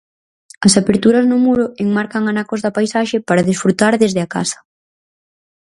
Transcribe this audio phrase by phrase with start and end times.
[0.65, 4.59] As aperturas no muro enmarcan anacos da paisaxe para desfrutar desde a casa.